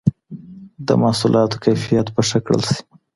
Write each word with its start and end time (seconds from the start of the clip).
د 0.87 0.89
محصولاتو 1.01 1.61
کيفيت 1.63 2.07
به 2.13 2.21
ښه 2.29 2.39
کړل 2.45 2.61
سي. 2.71 2.81